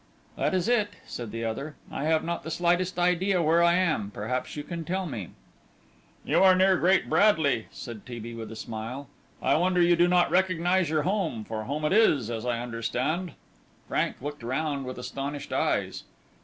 [0.35, 1.75] "That is it," said the other.
[1.91, 5.29] "I have not the slightest idea where I am; perhaps you can tell me?"
[6.25, 8.17] "You are near Great Bradley," said T.
[8.17, 9.07] B., with a smile.
[9.43, 13.33] "I wonder you do not recognize your home; for home it is, as I understand."
[13.87, 16.03] Frank looked round with astonished eyes.